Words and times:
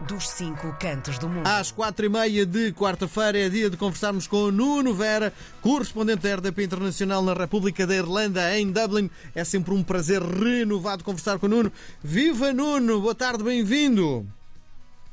dos 0.00 0.28
cinco 0.28 0.74
cantos 0.78 1.18
do 1.18 1.28
mundo. 1.28 1.46
Às 1.46 1.70
quatro 1.72 2.04
e 2.04 2.08
meia 2.08 2.44
de 2.44 2.72
quarta-feira 2.72 3.38
é 3.38 3.48
dia 3.48 3.70
de 3.70 3.76
conversarmos 3.76 4.26
com 4.26 4.44
o 4.44 4.52
Nuno 4.52 4.94
Vera, 4.94 5.32
correspondente 5.62 6.22
da 6.22 6.34
RDP 6.34 6.64
Internacional 6.64 7.22
na 7.22 7.32
República 7.32 7.86
da 7.86 7.94
Irlanda, 7.94 8.58
em 8.58 8.70
Dublin. 8.70 9.10
É 9.34 9.42
sempre 9.42 9.72
um 9.72 9.82
prazer 9.82 10.22
renovado 10.22 11.02
conversar 11.02 11.38
com 11.38 11.46
o 11.46 11.48
Nuno. 11.48 11.72
Viva 12.02 12.52
Nuno! 12.52 13.00
Boa 13.00 13.14
tarde, 13.14 13.42
bem-vindo! 13.42 14.26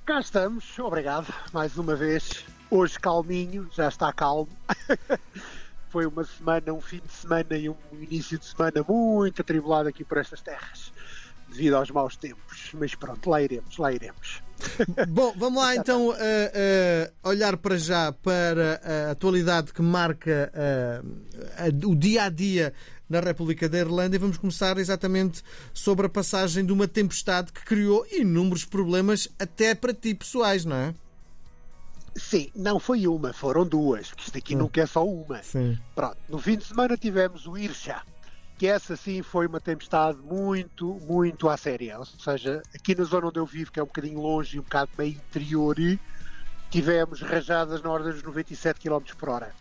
Cá 0.05 0.19
estamos, 0.19 0.77
obrigado, 0.79 1.33
mais 1.53 1.77
uma 1.77 1.95
vez. 1.95 2.43
Hoje 2.69 2.99
calminho, 2.99 3.69
já 3.73 3.87
está 3.87 4.11
calmo. 4.11 4.49
Foi 5.89 6.05
uma 6.05 6.25
semana, 6.25 6.73
um 6.73 6.81
fim 6.81 6.99
de 6.99 7.13
semana 7.13 7.55
e 7.55 7.69
um 7.69 7.75
início 7.93 8.37
de 8.37 8.45
semana 8.45 8.83
muito 8.85 9.41
atribulado 9.41 9.87
aqui 9.87 10.03
por 10.03 10.17
estas 10.17 10.41
terras, 10.41 10.91
devido 11.47 11.75
aos 11.75 11.89
maus 11.89 12.17
tempos. 12.17 12.71
Mas 12.73 12.95
pronto, 12.95 13.29
lá 13.29 13.41
iremos, 13.41 13.77
lá 13.77 13.93
iremos. 13.93 14.42
Bom, 15.09 15.33
vamos 15.37 15.61
lá 15.61 15.75
então 15.75 16.09
uh, 16.09 16.13
uh, 16.13 17.29
olhar 17.29 17.57
para 17.57 17.77
já 17.77 18.11
para 18.11 18.81
a 18.83 19.11
atualidade 19.11 19.73
que 19.73 19.81
marca 19.81 20.51
uh, 21.03 21.89
o 21.89 21.95
dia 21.95 22.23
a 22.23 22.29
dia 22.29 22.73
na 23.09 23.19
República 23.19 23.69
da 23.69 23.77
Irlanda 23.77 24.15
e 24.15 24.19
vamos 24.19 24.37
começar 24.37 24.77
exatamente 24.77 25.43
sobre 25.73 26.07
a 26.07 26.09
passagem 26.09 26.65
de 26.65 26.71
uma 26.71 26.87
tempestade 26.87 27.51
que 27.51 27.63
criou 27.63 28.05
inúmeros 28.11 28.65
problemas 28.65 29.27
até 29.37 29.75
para 29.75 29.93
ti 29.93 30.13
pessoais, 30.15 30.65
não 30.65 30.75
é? 30.75 30.95
Sim, 32.15 32.49
não 32.55 32.79
foi 32.79 33.07
uma, 33.07 33.33
foram 33.33 33.65
duas, 33.65 34.09
porque 34.09 34.23
isto 34.25 34.37
aqui 34.37 34.55
hum. 34.55 34.59
nunca 34.59 34.81
é 34.81 34.85
só 34.85 35.05
uma. 35.05 35.41
Sim. 35.41 35.77
Pronto, 35.95 36.17
no 36.29 36.39
fim 36.39 36.57
de 36.57 36.65
semana 36.65 36.95
tivemos 36.95 37.47
o 37.47 37.57
Irsha, 37.57 38.03
que 38.57 38.67
essa 38.67 38.95
sim 38.95 39.21
foi 39.21 39.47
uma 39.47 39.59
tempestade 39.59 40.19
muito, 40.19 40.93
muito 41.01 41.49
à 41.49 41.57
séria. 41.57 41.99
Ou 41.99 42.05
seja, 42.05 42.61
aqui 42.73 42.95
na 42.95 43.03
zona 43.03 43.27
onde 43.27 43.39
eu 43.39 43.45
vivo, 43.45 43.71
que 43.71 43.79
é 43.79 43.83
um 43.83 43.87
bocadinho 43.87 44.19
longe 44.19 44.57
e 44.57 44.59
um 44.59 44.63
bocado 44.63 44.91
meio 44.97 45.13
interior, 45.13 45.75
tivemos 46.69 47.21
rajadas 47.21 47.81
na 47.81 47.89
ordem 47.89 48.11
dos 48.13 48.23
97 48.23 48.79
km 48.79 49.03
por 49.17 49.29
hora. 49.29 49.53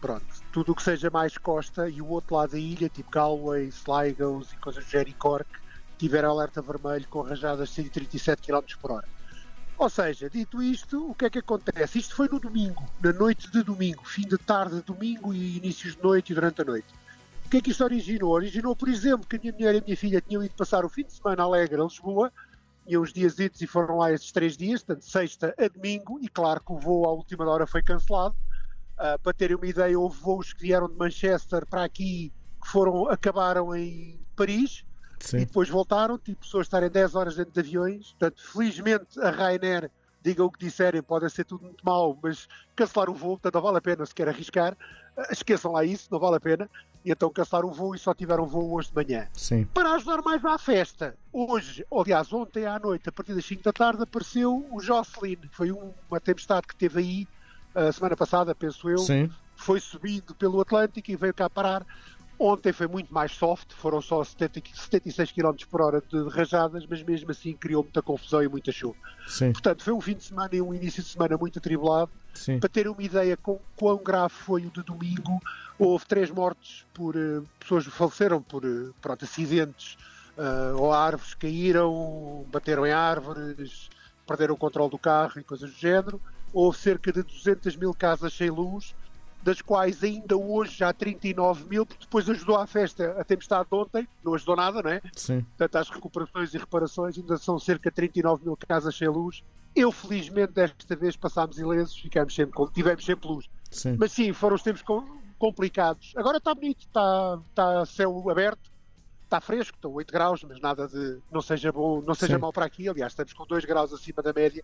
Pronto, 0.00 0.26
tudo 0.50 0.72
o 0.72 0.74
que 0.74 0.82
seja 0.82 1.10
mais 1.10 1.38
costa 1.38 1.88
e 1.88 2.02
o 2.02 2.08
outro 2.08 2.34
lado 2.34 2.52
da 2.52 2.58
ilha, 2.58 2.88
tipo 2.88 3.10
Galway, 3.10 3.68
Sligo 3.68 4.42
e 4.52 4.56
coisas 4.56 4.84
do 4.84 4.90
Jerry 4.90 5.14
Cork, 5.14 5.48
tiveram 5.96 6.30
alerta 6.30 6.60
vermelho 6.60 7.06
com 7.08 7.22
rajadas 7.22 7.68
de 7.68 7.76
137 7.76 8.42
km 8.42 8.64
por 8.80 8.90
hora. 8.90 9.08
Ou 9.78 9.88
seja, 9.88 10.28
dito 10.28 10.62
isto, 10.62 11.10
o 11.10 11.14
que 11.14 11.26
é 11.26 11.30
que 11.30 11.38
acontece? 11.38 11.98
Isto 11.98 12.16
foi 12.16 12.28
no 12.28 12.38
domingo, 12.38 12.84
na 13.00 13.12
noite 13.12 13.50
de 13.50 13.62
domingo, 13.62 14.04
fim 14.04 14.22
de 14.22 14.38
tarde 14.38 14.76
de 14.76 14.82
domingo 14.82 15.32
e 15.32 15.56
inícios 15.56 15.96
de 15.96 16.02
noite 16.02 16.32
e 16.32 16.34
durante 16.34 16.62
a 16.62 16.64
noite. 16.64 17.01
O 17.52 17.54
que 17.54 17.58
é 17.58 17.60
que 17.60 17.70
isto 17.70 17.84
originou? 17.84 18.30
Originou, 18.30 18.74
por 18.74 18.88
exemplo, 18.88 19.28
que 19.28 19.36
a 19.36 19.38
minha 19.38 19.52
mulher 19.52 19.74
e 19.74 19.78
a 19.78 19.82
minha 19.82 19.94
filha 19.94 20.22
tinham 20.22 20.42
ido 20.42 20.54
passar 20.54 20.86
o 20.86 20.88
fim 20.88 21.04
de 21.04 21.12
semana 21.12 21.42
alegre 21.42 21.78
a 21.78 21.84
Lisboa, 21.84 22.32
tinham 22.86 23.02
uns 23.02 23.12
dias 23.12 23.38
e 23.38 23.66
foram 23.66 23.98
lá 23.98 24.10
esses 24.10 24.32
três 24.32 24.56
dias, 24.56 24.82
portanto, 24.82 25.04
sexta 25.04 25.54
a 25.58 25.68
domingo, 25.68 26.18
e 26.22 26.30
claro 26.30 26.62
que 26.64 26.72
o 26.72 26.78
voo 26.78 27.04
à 27.04 27.12
última 27.12 27.46
hora 27.46 27.66
foi 27.66 27.82
cancelado. 27.82 28.34
Uh, 28.94 29.18
para 29.22 29.34
terem 29.34 29.54
uma 29.54 29.66
ideia, 29.66 30.00
houve 30.00 30.18
voos 30.18 30.54
que 30.54 30.62
vieram 30.62 30.88
de 30.88 30.96
Manchester 30.96 31.66
para 31.66 31.84
aqui 31.84 32.32
que 32.62 32.68
foram, 32.68 33.10
acabaram 33.10 33.76
em 33.76 34.18
Paris, 34.34 34.82
Sim. 35.20 35.40
e 35.40 35.44
depois 35.44 35.68
voltaram, 35.68 36.16
tipo 36.16 36.40
pessoas 36.40 36.66
estarem 36.66 36.88
10 36.88 37.14
horas 37.14 37.36
dentro 37.36 37.52
de 37.52 37.60
aviões. 37.60 38.12
Portanto, 38.12 38.42
felizmente 38.50 39.20
a 39.20 39.30
Ryanair, 39.30 39.90
digam 40.22 40.46
o 40.46 40.50
que 40.50 40.64
disserem, 40.64 41.02
pode 41.02 41.28
ser 41.28 41.44
tudo 41.44 41.64
muito 41.64 41.84
mau, 41.84 42.18
mas 42.22 42.48
cancelar 42.74 43.10
o 43.10 43.14
voo, 43.14 43.32
portanto 43.32 43.56
não 43.56 43.62
vale 43.62 43.76
a 43.76 43.82
pena 43.82 44.06
se 44.06 44.14
quer 44.14 44.26
arriscar. 44.26 44.74
Ah, 45.14 45.28
esqueçam 45.30 45.72
lá 45.72 45.84
isso, 45.84 46.08
não 46.10 46.18
vale 46.18 46.36
a 46.36 46.40
pena. 46.40 46.70
E 47.04 47.10
então 47.10 47.30
cancelaram 47.30 47.68
o 47.68 47.72
voo 47.72 47.94
e 47.94 47.98
só 47.98 48.14
tiveram 48.14 48.46
voo 48.46 48.74
hoje 48.74 48.88
de 48.88 48.94
manhã. 48.94 49.28
Sim. 49.32 49.64
Para 49.66 49.92
ajudar 49.94 50.22
mais 50.22 50.44
à 50.44 50.56
festa, 50.56 51.16
hoje, 51.32 51.84
aliás, 51.92 52.32
ontem 52.32 52.64
à 52.66 52.78
noite, 52.78 53.08
a 53.08 53.12
partir 53.12 53.34
das 53.34 53.44
5 53.44 53.62
da 53.62 53.72
tarde, 53.72 54.02
apareceu 54.02 54.66
o 54.70 54.80
Jocelyn. 54.80 55.38
Foi 55.50 55.72
uma 55.72 56.20
tempestade 56.20 56.66
que 56.66 56.76
teve 56.76 57.00
aí 57.00 57.28
a 57.74 57.90
semana 57.90 58.16
passada, 58.16 58.54
penso 58.54 58.88
eu. 58.88 58.98
Sim. 58.98 59.30
Foi 59.56 59.80
subindo 59.80 60.34
pelo 60.34 60.60
Atlântico 60.60 61.10
e 61.10 61.16
veio 61.16 61.34
cá 61.34 61.48
parar. 61.50 61.84
Ontem 62.38 62.72
foi 62.72 62.88
muito 62.88 63.12
mais 63.12 63.32
soft, 63.32 63.72
foram 63.72 64.00
só 64.00 64.24
70, 64.24 64.62
76 64.74 65.30
km 65.30 65.54
por 65.70 65.80
hora 65.80 66.00
de 66.00 66.28
rajadas, 66.28 66.84
mas 66.88 67.02
mesmo 67.02 67.30
assim 67.30 67.52
criou 67.52 67.84
muita 67.84 68.02
confusão 68.02 68.42
e 68.42 68.48
muita 68.48 68.72
chuva. 68.72 68.96
Sim. 69.28 69.52
Portanto, 69.52 69.84
foi 69.84 69.92
um 69.92 70.00
fim 70.00 70.14
de 70.14 70.24
semana 70.24 70.50
e 70.52 70.60
um 70.60 70.74
início 70.74 71.02
de 71.02 71.08
semana 71.08 71.36
muito 71.36 71.58
atribulado. 71.58 72.10
Sim. 72.32 72.58
Para 72.58 72.68
ter 72.68 72.88
uma 72.88 73.02
ideia 73.02 73.36
com 73.36 73.60
quão 73.76 73.96
grave 73.98 74.34
foi 74.34 74.66
o 74.66 74.70
de 74.70 74.82
domingo, 74.82 75.40
houve 75.78 76.06
três 76.06 76.30
mortes 76.30 76.86
por 76.94 77.16
uh, 77.16 77.46
pessoas 77.58 77.84
que 77.84 77.90
faleceram 77.90 78.42
por 78.42 78.64
uh, 78.64 78.94
pronto, 79.00 79.24
acidentes 79.24 79.96
uh, 80.36 80.76
ou 80.76 80.92
árvores 80.92 81.34
caíram, 81.34 82.44
bateram 82.50 82.86
em 82.86 82.92
árvores, 82.92 83.90
perderam 84.26 84.54
o 84.54 84.58
controle 84.58 84.90
do 84.90 84.98
carro 84.98 85.38
e 85.38 85.44
coisas 85.44 85.70
do 85.70 85.78
género. 85.78 86.20
Houve 86.52 86.78
cerca 86.78 87.12
de 87.12 87.22
200 87.22 87.76
mil 87.76 87.94
casas 87.94 88.32
sem 88.32 88.50
luz 88.50 88.94
das 89.42 89.60
quais 89.60 90.02
ainda 90.04 90.36
hoje 90.36 90.78
já 90.78 90.92
39 90.92 91.68
mil, 91.68 91.84
porque 91.84 92.04
depois 92.04 92.28
ajudou 92.30 92.56
à 92.56 92.66
festa 92.66 93.16
a 93.18 93.24
tempestade 93.24 93.68
de 93.68 93.76
ontem, 93.76 94.08
não 94.24 94.34
ajudou 94.34 94.54
nada, 94.54 94.80
não 94.82 94.90
é? 94.90 95.02
Sim. 95.14 95.42
Portanto, 95.42 95.76
às 95.76 95.90
recuperações 95.90 96.54
e 96.54 96.58
reparações 96.58 97.18
ainda 97.18 97.36
são 97.36 97.58
cerca 97.58 97.90
de 97.90 97.96
39 97.96 98.44
mil 98.44 98.56
casas 98.56 98.96
sem 98.96 99.08
luz. 99.08 99.42
Eu, 99.74 99.90
felizmente, 99.90 100.52
desta 100.52 100.96
vez 100.96 101.16
passámos 101.16 101.58
ilesos, 101.58 101.96
ficamos 101.96 102.34
sempre, 102.34 102.66
tivemos 102.72 103.04
sempre 103.04 103.28
luz. 103.28 103.48
Sim. 103.70 103.96
Mas 103.98 104.12
sim, 104.12 104.32
foram 104.32 104.56
os 104.56 104.62
tempos 104.62 104.82
complicados. 105.38 106.12
Agora 106.16 106.38
está 106.38 106.54
bonito, 106.54 106.80
está, 106.80 107.40
está 107.50 107.86
céu 107.86 108.30
aberto, 108.30 108.70
está 109.32 109.40
fresco, 109.40 109.76
estão 109.76 109.92
8 109.92 110.12
graus, 110.12 110.44
mas 110.46 110.60
nada 110.60 110.86
de 110.86 111.18
não 111.30 111.40
seja 111.40 111.72
bom, 111.72 112.02
não 112.02 112.14
seja 112.14 112.34
Sim. 112.34 112.40
mau 112.40 112.52
para 112.52 112.66
aqui. 112.66 112.86
Aliás, 112.88 113.12
estamos 113.12 113.32
com 113.32 113.46
2 113.46 113.64
graus 113.64 113.92
acima 113.92 114.22
da 114.22 114.32
média, 114.32 114.62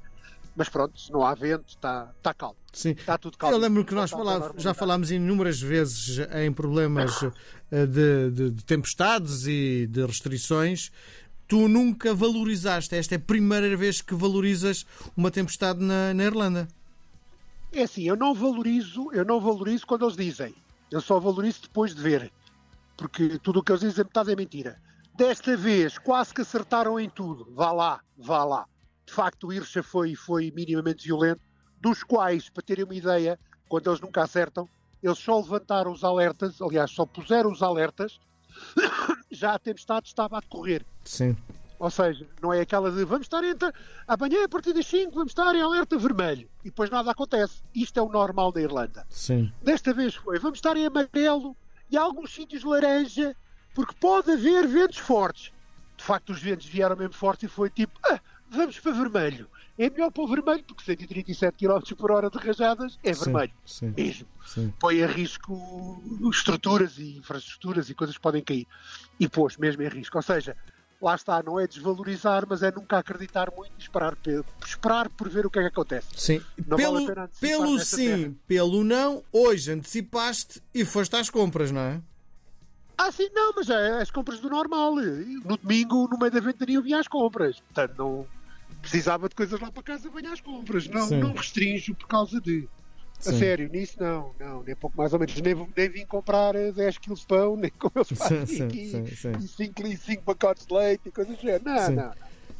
mas 0.55 0.69
pronto, 0.69 1.01
se 1.01 1.11
não 1.11 1.25
há 1.25 1.35
vento, 1.35 1.65
está, 1.69 2.13
está 2.19 2.35
calmo. 2.35 2.57
Sim. 2.73 2.91
Está 2.91 3.17
tudo 3.17 3.39
calmo. 3.39 3.57
Eu 3.57 3.61
lembro 3.61 3.85
que 3.85 3.95
nós 3.95 4.11
já 4.59 4.75
falámos 4.75 5.11
inúmeras 5.11 5.61
vezes 5.61 6.19
em 6.35 6.53
problemas 6.53 7.23
eh, 7.71 7.87
de, 7.87 8.31
de, 8.31 8.51
de 8.51 8.65
tempestades 8.65 9.47
e 9.47 9.87
de 9.87 10.05
restrições. 10.05 10.93
Tu 11.49 11.67
nunca 11.67 12.15
valorizaste, 12.15 12.95
esta 12.95 13.15
é 13.15 13.17
a 13.17 13.21
primeira 13.21 13.75
vez 13.77 14.01
que 14.03 14.15
valorizas 14.15 14.87
uma 15.17 15.31
tempestade 15.31 15.83
na, 15.83 16.15
na 16.15 16.25
Irlanda. 16.25 16.69
É 17.73 17.83
assim, 17.83 18.03
eu 18.05 18.17
não 18.17 18.35
valorizo, 18.35 19.11
eu 19.13 19.25
não 19.25 19.41
valorizo 19.41 19.87
quando 19.87 20.05
eles 20.05 20.17
dizem. 20.17 20.55
Eu 20.91 21.01
só 21.01 21.19
valorizo 21.19 21.63
depois 21.63 21.95
de 21.95 22.03
ver 22.03 22.31
porque 22.99 23.39
tudo 23.39 23.61
o 23.61 23.63
que 23.63 23.71
eles 23.71 23.81
dizem 23.81 24.05
metade 24.05 24.33
é 24.33 24.37
mentira. 24.37 24.83
Desta 25.15 25.57
vez 25.57 25.97
quase 25.97 26.35
que 26.35 26.43
acertaram 26.43 26.99
em 26.99 27.09
tudo. 27.09 27.49
Vá 27.55 27.71
lá, 27.71 28.01
vá 28.19 28.45
lá. 28.45 28.67
De 29.07 29.13
facto, 29.13 29.47
o 29.47 29.53
Irsha 29.53 29.83
foi, 29.83 30.15
foi 30.17 30.53
minimamente 30.55 31.07
violento, 31.07 31.41
dos 31.81 32.03
quais, 32.03 32.51
para 32.51 32.63
terem 32.63 32.85
uma 32.85 32.95
ideia, 32.95 33.39
quando 33.69 33.89
eles 33.89 34.01
nunca 34.01 34.25
acertam, 34.25 34.69
eles 35.03 35.19
só 35.19 35.39
levantaram 35.39 35.93
os 35.93 36.03
alertas, 36.03 36.61
aliás, 36.61 36.91
só 36.91 37.07
puseram 37.07 37.51
os 37.51 37.63
alertas, 37.63 38.19
já 39.39 39.55
a 39.55 39.59
tempestade 39.59 40.07
estava 40.07 40.39
a 40.39 40.41
decorrer. 40.41 40.85
Sim. 41.05 41.37
Ou 41.79 41.91
seja, 41.91 42.27
não 42.43 42.53
é 42.53 42.61
aquela 42.61 42.91
de 42.91 43.05
vamos 43.05 43.27
estar 43.27 43.45
entre, 43.45 43.73
amanhã 44.07 44.45
a 44.45 44.49
partir 44.49 44.73
das 44.73 44.87
5 44.87 45.13
vamos 45.13 45.31
estar 45.31 45.55
em 45.55 45.63
alerta 45.63 45.97
vermelho 45.97 46.49
e 46.65 46.71
depois 46.71 46.91
nada 46.91 47.11
acontece. 47.11 47.63
Isto 47.75 48.01
é 48.01 48.03
o 48.03 48.09
normal 48.09 48.51
da 48.51 48.61
Irlanda. 48.61 49.07
Sim. 49.09 49.53
Desta 49.63 49.95
vez 49.95 50.17
foi 50.17 50.39
vamos 50.39 50.59
estar 50.59 50.77
em 50.77 50.87
amarelo 50.87 51.57
e 51.91 51.97
alguns 51.97 52.35
sítios 52.35 52.65
laranja, 52.65 53.35
porque 53.75 53.95
pode 54.01 54.33
haver 54.33 54.67
ventos 54.67 54.99
fortes. 54.99 55.53
De 55.97 56.05
facto, 56.05 56.31
os 56.31 56.41
ventos 56.41 56.67
vieram 56.67 56.97
mesmo 56.97 57.15
fortes 57.15 57.45
e 57.45 57.53
foi 57.53 57.71
tipo, 57.71 57.99
ah, 58.11 58.21
vamos 58.51 58.79
para 58.81 58.93
vermelho. 58.93 59.49
É 59.79 59.89
melhor 59.89 60.11
para 60.11 60.25
o 60.25 60.27
vermelho, 60.27 60.65
porque 60.65 60.83
137 60.83 61.57
km 61.57 61.95
por 61.97 62.11
hora 62.11 62.29
de 62.29 62.37
rajadas 62.39 62.99
é 63.05 63.13
vermelho. 63.13 63.53
Sim, 63.65 63.95
mesmo. 63.97 64.27
Sim. 64.45 64.75
Põe 64.81 65.05
a 65.05 65.07
risco 65.07 66.03
estruturas 66.31 66.99
e 66.99 67.17
infraestruturas 67.19 67.89
e 67.89 67.95
coisas 67.95 68.17
que 68.17 68.23
podem 68.23 68.43
cair. 68.43 68.67
E 69.21 69.29
pôs 69.29 69.57
mesmo 69.57 69.83
em 69.83 69.89
risco. 69.89 70.17
Ou 70.19 70.23
seja, 70.23 70.57
lá 71.01 71.15
está, 71.15 71.41
não 71.45 71.61
é 71.61 71.69
desvalorizar, 71.69 72.45
mas 72.49 72.65
é 72.65 72.73
nunca 72.73 72.99
acreditar 72.99 73.53
muito 73.57 73.73
e 73.79 73.81
esperar, 73.81 74.17
esperar 74.67 75.09
por 75.11 75.29
ver 75.29 75.47
o 75.47 75.51
que 75.51 75.61
é 75.61 75.63
que 75.63 75.69
acontece. 75.69 76.09
Sim, 76.17 76.43
não 76.67 76.77
pelo, 76.77 77.07
vale 77.07 77.29
pelo 77.41 77.79
sim, 77.79 78.23
terra. 78.23 78.35
pelo 78.49 78.83
não, 78.83 79.23
hoje 79.33 79.71
antecipaste 79.71 80.61
e 80.75 80.85
foste 80.85 81.15
às 81.15 81.31
compras, 81.31 81.71
não 81.71 81.83
é? 81.83 82.03
Ah, 82.97 83.13
sim, 83.13 83.29
não, 83.33 83.53
mas 83.55 83.71
é 83.71 84.03
as 84.03 84.11
compras 84.11 84.41
do 84.41 84.51
normal. 84.51 84.97
No 84.97 85.57
domingo, 85.57 86.09
no 86.11 86.19
meio 86.19 86.33
da 86.33 86.41
ventania, 86.41 86.79
eu 86.79 86.83
vinha 86.83 86.99
às 86.99 87.07
compras. 87.07 87.61
Portanto, 87.61 87.95
não 87.97 88.27
precisava 88.89 89.29
de 89.29 89.35
coisas 89.35 89.61
lá 89.61 89.71
para 89.71 89.83
casa, 89.83 90.09
venho 90.11 90.33
às 90.33 90.41
compras. 90.41 90.89
Não, 90.89 91.09
não 91.11 91.33
restringo 91.33 91.95
por 91.95 92.09
causa 92.09 92.41
de. 92.41 92.67
Sim. 93.19 93.31
A 93.31 93.33
sério, 93.33 93.69
nisso 93.69 93.97
não, 93.99 94.33
não, 94.39 94.63
nem 94.63 94.77
pouco 94.77 94.97
mais 94.97 95.13
ou 95.13 95.19
menos. 95.19 95.35
Nem, 95.41 95.69
nem 95.77 95.89
vim 95.89 96.07
comprar 96.07 96.53
10 96.53 96.79
eh, 96.79 96.93
quilos 97.01 97.21
de 97.21 97.27
pão, 97.27 97.57
nem 97.57 97.71
como 97.71 97.93
eles 97.97 98.09
fazem 98.17 98.63
aqui, 98.63 98.91
sim, 98.91 99.07
sim, 99.07 99.33
e 99.33 99.49
5, 99.49 99.97
5 99.97 100.23
pacotes 100.23 100.65
de 100.65 100.73
leite 100.73 101.09
e 101.09 101.11
coisas 101.11 101.37
assim. 101.37 101.47
Não, 101.65 101.79
sim. 101.79 101.95
não, 101.95 102.05
não. 102.05 102.13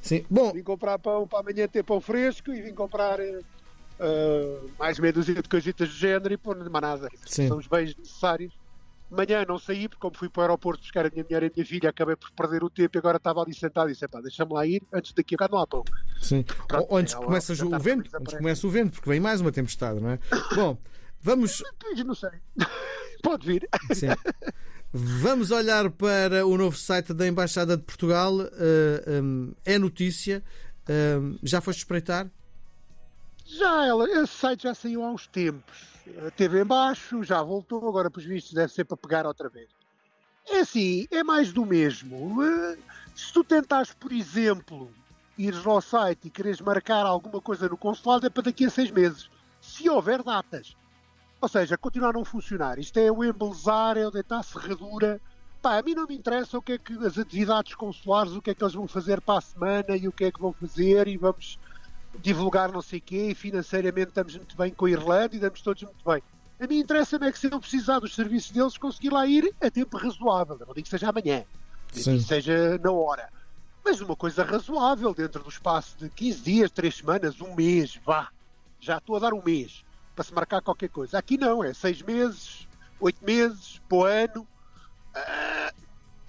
Sim. 0.03 0.27
Bom, 0.29 0.53
vim 0.53 0.63
comprar 0.63 0.99
pão 0.99 1.29
para 1.29 1.39
amanhã 1.39 1.69
ter 1.69 1.85
pão 1.85 2.01
fresco 2.01 2.53
e 2.53 2.61
vim 2.61 2.75
comprar 2.75 3.21
uh, 3.21 4.71
mais 4.77 4.99
meia 4.99 5.13
dúzia 5.13 5.35
de 5.35 5.49
coisitas 5.49 5.89
de 5.91 5.97
género 5.97 6.35
e 6.35 6.37
pôr 6.37 6.57
nada. 6.57 7.09
Sim. 7.25 7.47
São 7.47 7.59
os 7.59 7.69
bens 7.69 7.95
necessários 7.97 8.53
Manhã 9.11 9.45
não 9.47 9.59
saí, 9.59 9.89
porque 9.89 10.01
como 10.01 10.17
fui 10.17 10.29
para 10.29 10.41
o 10.41 10.43
aeroporto 10.45 10.83
buscar 10.83 11.07
a 11.07 11.11
minha 11.11 11.25
mulher 11.25 11.43
e 11.45 11.47
a 11.47 11.51
minha 11.55 11.67
filha, 11.67 11.91
acabei 11.91 12.17
por 12.17 12.31
perder 12.33 12.63
o 12.63 12.71
tempo 12.71 12.97
e 12.97 12.99
agora 12.99 13.17
estava 13.17 13.43
ali 13.43 13.55
sentado 13.55 13.89
e 13.89 13.93
disse, 13.93 14.07
pá, 14.09 14.21
deixa-me 14.21 14.53
lá 14.53 14.67
ir, 14.67 14.83
antes 14.93 15.13
daqui 15.13 15.35
a 15.35 15.39
bocado 15.39 15.55
não 15.55 15.63
há 15.63 15.67
pão. 15.67 15.85
Sim. 16.21 16.45
Pronto, 16.67 16.87
ou 16.91 16.97
antes 16.97 17.15
é, 17.15 17.17
começa 17.17 17.53
o 17.53 17.79
vento, 17.79 18.11
antes 18.15 18.35
começa 18.35 18.67
o 18.67 18.71
vento, 18.71 18.93
porque 18.93 19.09
vem 19.09 19.21
mais 19.21 19.41
uma 19.41 19.51
tempestade, 19.51 20.01
não 20.01 20.11
é? 20.11 20.19
Bom, 20.55 20.79
vamos... 21.21 21.63
Não 22.05 22.15
sei. 22.15 22.31
Pode 23.23 23.47
vir. 23.47 23.69
Sim. 23.95 24.09
Vamos 24.93 25.51
olhar 25.51 25.91
para 25.91 26.47
o 26.47 26.57
novo 26.57 26.77
site 26.77 27.13
da 27.13 27.27
Embaixada 27.27 27.77
de 27.77 27.83
Portugal. 27.83 28.41
Eh, 28.41 29.21
um, 29.23 29.53
é 29.65 29.77
notícia. 29.79 30.43
Uh, 30.89 31.39
já 31.43 31.61
foste 31.61 31.81
espreitar? 31.81 32.27
Já, 33.49 33.87
ela, 33.87 34.05
esse 34.11 34.35
site 34.35 34.65
já 34.65 34.75
saiu 34.75 35.03
há 35.03 35.11
uns 35.11 35.27
tempos. 35.27 35.87
Teve 36.37 36.61
embaixo, 36.61 37.25
já 37.25 37.43
voltou, 37.43 37.89
agora 37.89 38.11
para 38.11 38.19
os 38.21 38.25
vistos 38.25 38.53
deve 38.53 38.73
ser 38.73 38.85
para 38.85 38.97
pegar 38.97 39.27
outra 39.27 39.49
vez. 39.49 39.69
É 40.47 40.61
assim, 40.61 41.07
é 41.11 41.25
mais 41.25 41.53
do 41.53 41.65
mesmo. 41.65 42.43
Eh, 42.43 42.79
se 43.15 43.33
tu 43.33 43.43
tentares, 43.43 43.93
por 43.95 44.13
exemplo, 44.13 44.91
ires 45.37 45.67
ao 45.67 45.81
site 45.81 46.29
e 46.29 46.31
queres 46.31 46.61
marcar 46.61 47.07
alguma 47.07 47.41
coisa 47.41 47.69
no 47.69 47.77
consulado, 47.77 48.27
é 48.27 48.31
para 48.31 48.45
daqui 48.45 48.67
a 48.67 48.71
seis 48.71 48.91
meses. 48.91 49.31
Se 49.61 49.89
houver 49.89 50.23
datas. 50.23 50.77
Ou 51.41 51.49
seja, 51.49 51.79
continuar 51.79 52.11
a 52.11 52.13
não 52.15 52.25
funcionar. 52.25 52.79
Isto 52.79 52.99
é 52.99 53.11
o 53.11 53.25
embelezar, 53.25 53.97
é 53.97 54.07
o 54.07 54.11
deitar 54.11 54.43
serradura. 54.43 55.21
Pá, 55.63 55.79
a 55.79 55.83
mim 55.83 55.95
não 55.95 56.07
me 56.07 56.17
interessa 56.17 56.59
o 56.59 56.63
que 56.63 56.73
é 56.73 56.79
que 56.79 56.93
as 57.05 57.19
atividades 57.19 57.75
consulares, 57.75 58.33
o 58.33 58.43
que 58.43 58.51
é 58.51 58.55
que 58.55 58.63
eles 58.63 58.75
vão 58.75 58.89
fazer 58.89 59.21
para 59.21 59.39
a 59.39 59.43
semana 59.43 59.97
e 59.97 60.07
o 60.07 60.13
que 60.13 60.25
é 60.25 60.33
que 60.33 60.41
vão 60.41 60.53
fazer 60.53 61.09
e 61.09 61.17
vamos 61.17 61.59
divulgar 62.17 62.73
não 62.73 62.83
sei 62.83 62.99
o 62.99 63.03
quê 63.03 63.31
e 63.31 63.35
financeiramente 63.35 64.09
estamos 64.09 64.37
muito 64.37 64.57
bem 64.57 64.73
com 64.73 64.87
a 64.87 64.91
Irlanda 64.91 65.37
e 65.37 65.39
damos 65.39 65.61
todos 65.61 65.83
muito 65.83 66.05
bem. 66.05 66.23
A 66.61 66.67
mim 66.67 66.79
interessa-me 66.81 67.27
é 67.29 67.33
que 67.33 67.39
se 67.39 67.51
eu 67.51 67.61
precisar 67.61 68.01
dos 68.01 68.15
serviços 68.15 68.51
deles, 68.51 68.77
conseguir 68.77 69.11
lá 69.11 69.27
ir 69.27 69.55
a 69.61 69.71
tempo 69.71 69.97
razoável. 69.97 70.59
não 70.59 70.75
digo 70.75 70.83
que 70.83 70.89
seja 70.89 71.09
amanhã, 71.09 71.45
digo 71.93 72.11
que 72.11 72.21
seja 72.21 72.79
na 72.79 72.91
hora. 72.91 73.29
Mas 73.85 74.01
uma 74.01 74.17
coisa 74.17 74.43
razoável, 74.43 75.15
dentro 75.15 75.43
do 75.43 75.49
espaço 75.49 75.97
de 75.99 76.11
15 76.11 76.41
dias, 76.43 76.71
3 76.71 76.97
semanas, 76.97 77.41
um 77.41 77.55
mês, 77.55 77.99
vá. 78.05 78.29
Já 78.81 78.99
estou 78.99 79.17
a 79.17 79.19
dar 79.19 79.33
um 79.33 79.43
mês 79.43 79.85
para 80.15 80.25
se 80.25 80.35
marcar 80.35 80.61
qualquer 80.61 80.89
coisa. 80.89 81.17
Aqui 81.17 81.39
não, 81.39 81.63
é 81.63 81.73
6 81.73 82.03
meses, 82.03 82.69
8 83.01 83.25
meses, 83.25 83.81
por 83.89 84.07
ano. 84.07 84.47
Uh, 85.15 85.75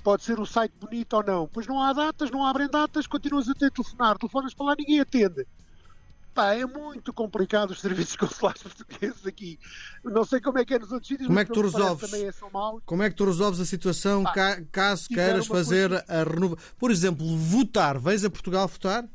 pode 0.03 0.23
ser 0.23 0.39
o 0.39 0.45
site 0.45 0.73
bonito 0.79 1.13
ou 1.13 1.23
não. 1.23 1.47
Pois 1.47 1.67
não 1.67 1.81
há 1.81 1.91
datas, 1.91 2.31
não 2.31 2.45
abrem 2.45 2.69
datas, 2.69 3.07
continuas 3.07 3.49
a 3.49 3.53
ter 3.53 3.71
telefonar, 3.71 4.17
telefonas 4.17 4.53
para 4.53 4.67
lá, 4.67 4.75
ninguém 4.77 4.99
atende. 4.99 5.45
É 6.41 6.65
muito 6.65 7.11
complicado 7.13 7.71
os 7.71 7.81
serviços 7.81 8.15
consulares 8.15 8.61
portugueses 8.63 9.25
aqui. 9.25 9.59
Não 10.03 10.23
sei 10.23 10.39
como 10.41 10.59
é 10.59 10.65
que 10.65 10.73
é 10.73 10.79
nos 10.79 10.91
outros 10.91 11.07
sítios, 11.07 11.27
como 11.27 11.39
é 11.39 11.45
que 11.45 11.51
tu 11.51 11.61
resolves? 11.61 12.13
É 12.13 12.31
como 12.85 13.03
é 13.03 13.09
que 13.09 13.15
tu 13.15 13.25
resolves 13.25 13.59
a 13.59 13.65
situação 13.65 14.23
caso 14.71 15.07
queiras 15.09 15.47
fazer 15.47 15.93
a 16.07 16.23
renovação? 16.23 16.63
Por 16.77 16.91
exemplo, 16.91 17.37
votar. 17.37 17.99
Vens 17.99 18.23
a 18.23 18.29
Portugal 18.29 18.67
votar? 18.67 19.05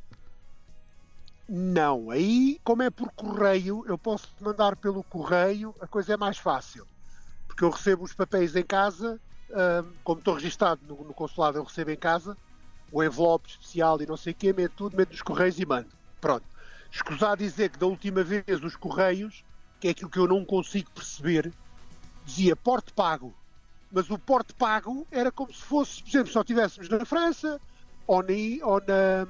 Não, 1.49 2.11
aí, 2.11 2.59
como 2.65 2.83
é 2.83 2.91
por 2.91 3.11
correio, 3.13 3.85
eu 3.87 3.99
posso 3.99 4.29
mandar 4.41 4.77
pelo 4.77 5.03
correio, 5.05 5.75
a 5.81 5.87
coisa 5.87 6.15
é 6.15 6.17
mais 6.17 6.39
fácil. 6.39 6.87
Porque 7.47 7.65
eu 7.65 7.71
recebo 7.71 8.03
os 8.05 8.15
papéis 8.15 8.57
em 8.57 8.63
casa, 8.63 9.21
como 10.03 10.19
estou 10.19 10.35
registado 10.35 10.81
no, 10.89 11.05
no, 11.05 11.15
consulado, 11.15 11.59
eu 11.59 11.65
recebo 11.65 11.91
em 11.91 11.97
casa 11.97 12.37
o 12.91 13.03
envelope 13.03 13.49
especial 13.49 14.01
e 14.01 14.07
não 14.07 14.17
sei 14.17 14.33
o 14.33 14.37
quê, 14.37 14.53
meto 14.53 14.73
tudo, 14.77 14.97
meto 14.97 15.11
nos 15.11 15.23
correios 15.23 15.59
e 15.59 15.67
mando. 15.67 15.89
Pronto. 16.21 16.45
Escusar 16.95 17.37
dizer 17.37 17.71
que 17.71 17.79
da 17.79 17.87
última 17.87 18.23
vez 18.23 18.63
os 18.63 18.77
Correios, 18.77 19.45
que 19.81 19.89
é 19.89 19.91
aquilo 19.91 20.09
que 20.09 20.19
eu 20.19 20.29
não 20.29 20.45
consigo 20.45 20.89
perceber, 20.93 21.53
dizia 22.25 22.55
porte 22.55 22.93
pago. 22.93 23.35
Mas 23.91 24.09
o 24.11 24.17
porte 24.17 24.55
pago 24.55 25.05
era 25.11 25.33
como 25.33 25.53
se 25.53 25.61
fosse, 25.61 26.01
por 26.01 26.09
exemplo, 26.09 26.29
se 26.29 26.35
nós 26.37 26.45
estivéssemos 26.45 26.89
na 26.89 27.05
França, 27.05 27.61
ou, 28.07 28.23
na, 28.23 28.29
ou 28.63 28.81
na, 28.81 29.27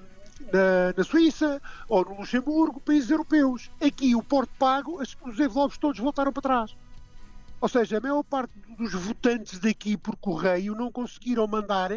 na, 0.53 0.95
na, 0.95 1.05
Suíça, 1.05 1.61
ou 1.89 2.05
no 2.05 2.19
Luxemburgo, 2.19 2.81
países 2.81 3.09
europeus. 3.09 3.71
Aqui 3.81 4.15
o 4.15 4.23
porte 4.23 4.53
pago, 4.59 5.01
os 5.01 5.41
envelopes 5.41 5.79
todos 5.79 5.99
voltaram 5.99 6.35
para 6.35 6.43
trás. 6.43 6.77
Ou 7.63 7.69
seja, 7.69 7.97
a 7.97 8.01
maior 8.01 8.23
parte 8.25 8.53
dos 8.77 8.93
votantes 8.93 9.59
daqui 9.59 9.97
por 9.97 10.17
correio 10.17 10.75
não 10.75 10.93
conseguiram 10.93 11.47
mandar 11.47 11.93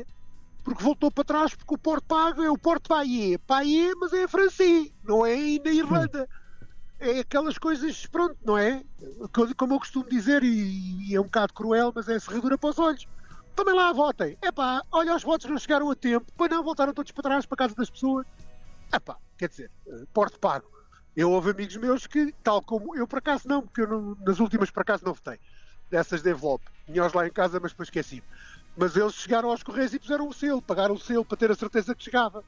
porque 0.67 0.83
voltou 0.83 1.09
para 1.09 1.23
trás 1.23 1.55
porque 1.55 1.75
o 1.75 1.77
Porto 1.77 2.03
paga 2.03 2.43
é 2.43 2.51
o 2.51 2.57
Porto 2.57 2.89
Paie. 2.89 3.37
Paie, 3.37 3.95
mas 3.95 4.11
é 4.11 4.27
francês, 4.27 4.91
não 5.01 5.25
é 5.25 5.33
na 5.63 5.71
Irlanda. 5.71 6.27
É 6.99 7.19
aquelas 7.19 7.57
coisas, 7.57 8.05
pronto, 8.07 8.35
não 8.43 8.57
é? 8.57 8.83
Como 9.55 9.75
eu 9.75 9.79
costumo 9.79 10.09
dizer, 10.09 10.43
e, 10.43 11.09
e 11.09 11.15
é 11.15 11.21
um 11.21 11.23
bocado 11.23 11.53
cruel, 11.53 11.93
mas 11.95 12.09
é 12.09 12.19
serradura 12.19 12.57
para 12.57 12.69
os 12.69 12.79
olhos. 12.79 13.07
Também 13.55 13.73
lá 13.73 13.93
votem. 13.93 14.37
É 14.41 14.51
pá, 14.51 14.81
olha, 14.91 15.15
os 15.15 15.23
votos 15.23 15.49
não 15.49 15.57
chegaram 15.57 15.89
a 15.89 15.95
tempo, 15.95 16.25
pois 16.35 16.51
não, 16.51 16.61
voltaram 16.61 16.93
todos 16.93 17.13
para 17.13 17.23
trás, 17.23 17.45
para 17.45 17.57
casa 17.57 17.73
das 17.73 17.89
pessoas. 17.89 18.27
É 18.91 18.99
pá, 18.99 19.15
quer 19.37 19.47
dizer, 19.47 19.71
Porto 20.13 20.37
pago. 20.37 20.69
Eu 21.15 21.31
houve 21.31 21.51
amigos 21.51 21.77
meus 21.77 22.05
que, 22.05 22.33
tal 22.43 22.61
como 22.61 22.93
eu, 22.93 23.07
por 23.07 23.19
acaso 23.19 23.47
não, 23.47 23.61
porque 23.61 23.81
eu 23.81 23.87
não, 23.87 24.17
nas 24.19 24.41
últimas 24.41 24.69
por 24.69 24.81
acaso 24.81 25.05
não 25.05 25.13
votei, 25.13 25.39
dessas 25.89 26.21
de 26.21 26.29
envelope. 26.29 26.65
Tinha-os 26.85 27.13
lá 27.13 27.25
em 27.25 27.31
casa, 27.31 27.57
mas 27.57 27.71
depois 27.71 27.87
esqueci-me. 27.87 28.23
Mas 28.77 28.95
eles 28.95 29.15
chegaram 29.15 29.49
aos 29.49 29.63
Correios 29.63 29.93
e 29.93 29.99
puseram 29.99 30.27
o 30.27 30.33
selo, 30.33 30.61
pagaram 30.61 30.93
o 30.93 30.99
selo 30.99 31.25
para 31.25 31.37
ter 31.37 31.49
a 31.49 31.55
certeza 31.55 31.95
que 31.95 32.03
chegava. 32.03 32.43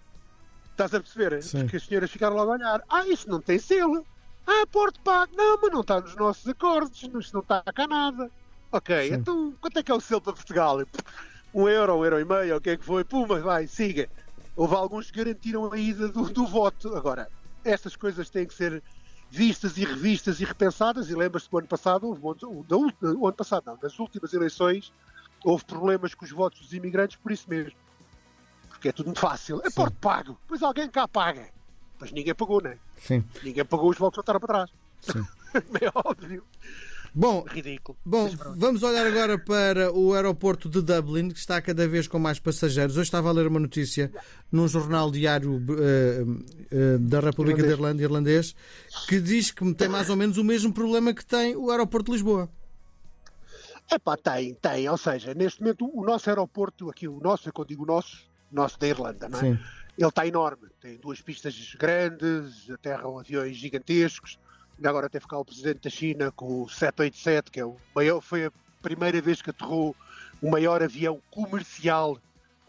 Estás 0.71 0.93
a 0.93 0.99
perceber? 0.99 1.41
Sim. 1.41 1.61
Porque 1.61 1.77
as 1.77 1.83
senhoras 1.83 2.11
ficaram 2.11 2.35
logo 2.35 2.51
a 2.51 2.55
olhar. 2.55 2.83
Ah, 2.87 3.07
isso 3.07 3.27
não 3.29 3.41
tem 3.41 3.57
selo. 3.57 4.05
Ah, 4.45 4.65
Porto 4.71 4.99
Pago. 5.01 5.35
Não, 5.35 5.59
mas 5.61 5.71
não 5.71 5.81
está 5.81 5.99
nos 5.99 6.15
nossos 6.15 6.47
acordos. 6.47 7.01
Isto 7.01 7.33
não 7.33 7.41
está 7.41 7.63
cá 7.63 7.87
nada. 7.87 8.29
Ok, 8.71 9.09
Sim. 9.09 9.15
então 9.15 9.53
quanto 9.59 9.79
é 9.79 9.83
que 9.83 9.91
é 9.91 9.95
o 9.95 9.99
selo 9.99 10.21
para 10.21 10.33
Portugal? 10.33 10.77
Um 11.53 11.67
euro, 11.67 11.95
um 11.95 12.03
euro 12.05 12.19
e 12.19 12.25
meio, 12.25 12.57
o 12.57 12.61
que 12.61 12.69
é 12.69 12.77
que 12.77 12.85
foi? 12.85 13.03
Puma, 13.03 13.39
vai, 13.39 13.65
siga. 13.65 14.07
Houve 14.55 14.75
alguns 14.75 15.09
que 15.09 15.17
garantiram 15.17 15.73
a 15.73 15.77
ida 15.77 16.07
do, 16.09 16.29
do 16.29 16.45
voto. 16.45 16.95
Agora, 16.95 17.27
estas 17.65 17.95
coisas 17.95 18.29
têm 18.29 18.45
que 18.45 18.53
ser 18.53 18.83
vistas 19.31 19.77
e 19.77 19.85
revistas 19.85 20.39
e 20.39 20.45
repensadas. 20.45 21.09
E 21.09 21.15
lembras-te 21.15 21.49
do 21.49 21.57
ano 21.57 21.67
passado, 21.67 22.07
houve, 22.07 22.39
do, 22.39 22.63
do, 22.63 22.91
do, 23.01 23.25
ano 23.25 23.35
passado 23.35 23.63
não, 23.65 23.79
nas 23.81 23.97
últimas 23.97 24.33
eleições, 24.33 24.93
houve 25.43 25.65
problemas 25.65 26.13
com 26.13 26.25
os 26.25 26.31
votos 26.31 26.61
dos 26.61 26.73
imigrantes 26.73 27.17
por 27.17 27.31
isso 27.31 27.49
mesmo. 27.49 27.77
Porque 28.69 28.89
é 28.89 28.91
tudo 28.91 29.07
muito 29.07 29.19
fácil. 29.19 29.61
É 29.65 29.69
porto 29.69 29.95
pago. 29.99 30.37
Pois 30.47 30.63
alguém 30.63 30.89
cá 30.89 31.07
paga. 31.07 31.49
Mas 31.99 32.11
ninguém 32.11 32.33
pagou, 32.33 32.61
não 32.61 32.71
é? 32.71 32.77
Sim. 32.97 33.23
Ninguém 33.43 33.65
pagou, 33.65 33.89
os 33.89 33.97
votos 33.97 34.17
voltaram 34.17 34.39
para 34.39 34.47
trás. 34.47 34.71
Sim. 35.01 35.25
é 35.81 35.91
óbvio. 35.93 36.43
Bom, 37.13 37.43
Ridículo. 37.47 37.97
Bom, 38.05 38.29
vamos 38.55 38.83
olhar 38.83 39.05
agora 39.05 39.37
para 39.37 39.91
o 39.91 40.13
aeroporto 40.13 40.69
de 40.69 40.81
Dublin, 40.81 41.29
que 41.29 41.39
está 41.39 41.61
cada 41.61 41.87
vez 41.87 42.07
com 42.07 42.19
mais 42.19 42.39
passageiros. 42.39 42.95
Hoje 42.95 43.07
estava 43.07 43.29
a 43.29 43.31
ler 43.31 43.47
uma 43.47 43.59
notícia 43.59 44.11
num 44.51 44.67
jornal 44.67 45.09
diário 45.09 45.55
uh, 45.55 46.31
uh, 46.31 46.99
da 46.99 47.19
República 47.19 47.59
irlandês. 47.59 47.65
da 47.67 47.71
Irlanda, 47.71 48.03
irlandês, 48.03 48.55
que 49.07 49.19
diz 49.19 49.51
que 49.51 49.73
tem 49.73 49.87
mais 49.87 50.09
ou 50.09 50.15
menos 50.15 50.37
o 50.37 50.43
mesmo 50.43 50.71
problema 50.71 51.13
que 51.13 51.25
tem 51.25 51.55
o 51.55 51.71
aeroporto 51.71 52.11
de 52.11 52.17
Lisboa. 52.17 52.49
É 53.91 53.97
pá, 53.97 54.15
tem, 54.15 54.53
tem. 54.55 54.87
Ou 54.87 54.97
seja, 54.97 55.33
neste 55.33 55.61
momento 55.61 55.89
o 55.91 56.03
nosso 56.03 56.29
aeroporto, 56.29 56.89
aqui 56.89 57.07
o 57.07 57.19
nosso, 57.19 57.51
quando 57.51 57.69
digo 57.69 57.85
nosso, 57.85 58.29
nosso 58.51 58.79
da 58.79 58.87
Irlanda, 58.87 59.27
não 59.27 59.39
é? 59.39 59.41
Sim. 59.41 59.59
Ele 59.97 60.07
está 60.07 60.25
enorme. 60.25 60.69
Tem 60.79 60.97
duas 60.97 61.21
pistas 61.21 61.75
grandes, 61.77 62.69
aterram 62.69 63.19
aviões 63.19 63.57
gigantescos. 63.57 64.39
Agora 64.83 65.07
até 65.07 65.19
ficar 65.19 65.39
o 65.39 65.45
presidente 65.45 65.81
da 65.81 65.89
China 65.89 66.31
com 66.31 66.63
o 66.63 66.69
787, 66.69 67.51
que 67.51 67.59
é 67.59 67.65
o 67.65 67.75
maior, 67.93 68.21
foi 68.21 68.45
a 68.45 68.51
primeira 68.81 69.21
vez 69.21 69.41
que 69.41 69.49
aterrou 69.49 69.93
o 70.41 70.49
maior 70.49 70.81
avião 70.81 71.21
comercial. 71.29 72.17